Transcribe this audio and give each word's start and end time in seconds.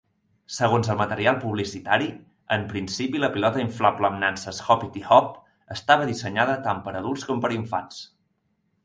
Segons 0.53 0.87
el 0.91 0.95
material 0.99 1.35
publicitari, 1.41 2.07
en 2.55 2.63
principi 2.71 3.21
la 3.23 3.29
pilota 3.35 3.61
inflable 3.65 4.09
amb 4.09 4.19
nanses 4.23 4.63
Hoppity 4.69 5.05
Hop 5.11 5.29
estava 5.77 6.09
dissenyada 6.13 6.57
tant 6.69 6.81
per 6.89 6.95
a 6.95 6.99
adults 7.03 7.29
com 7.29 7.45
per 7.45 7.53
a 7.53 7.57
infants. 7.61 8.01